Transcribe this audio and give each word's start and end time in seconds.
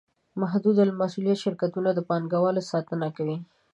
محدودالمسوولیت 0.41 1.39
شرکتونه 1.45 1.89
د 1.93 1.99
پانګوالو 2.09 2.61
ساتنه 2.71 3.07
کوي. 3.17 3.37